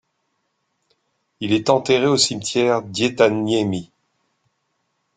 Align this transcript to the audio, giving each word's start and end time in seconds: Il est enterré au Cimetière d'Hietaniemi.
Il 1.41 1.53
est 1.53 1.69
enterré 1.69 2.07
au 2.07 2.17
Cimetière 2.17 2.81
d'Hietaniemi. 2.81 3.91